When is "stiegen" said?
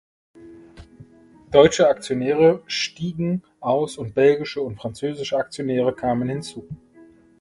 2.65-3.43